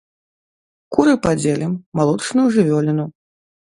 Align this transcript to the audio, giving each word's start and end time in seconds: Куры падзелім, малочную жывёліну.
Куры 0.95 1.13
падзелім, 1.27 1.77
малочную 1.99 2.47
жывёліну. 2.57 3.05